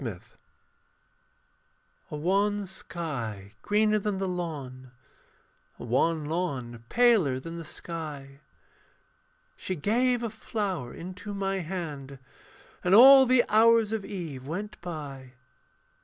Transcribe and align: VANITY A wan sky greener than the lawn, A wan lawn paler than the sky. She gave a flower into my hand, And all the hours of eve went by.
VANITY 0.03 0.25
A 2.09 2.15
wan 2.15 2.65
sky 2.65 3.51
greener 3.61 3.99
than 3.99 4.17
the 4.17 4.27
lawn, 4.27 4.89
A 5.77 5.83
wan 5.83 6.25
lawn 6.25 6.83
paler 6.89 7.39
than 7.39 7.57
the 7.59 7.63
sky. 7.63 8.41
She 9.55 9.75
gave 9.75 10.23
a 10.23 10.31
flower 10.31 10.91
into 10.91 11.35
my 11.35 11.59
hand, 11.59 12.17
And 12.83 12.95
all 12.95 13.27
the 13.27 13.45
hours 13.47 13.91
of 13.91 14.03
eve 14.03 14.47
went 14.47 14.81
by. 14.81 15.33